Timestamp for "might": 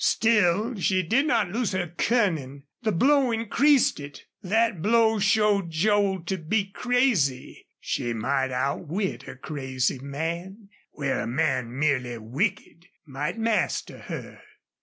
8.13-8.49, 13.05-13.37